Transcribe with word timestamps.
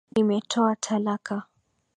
nimetoa 0.15 0.75
talaka 0.75 1.43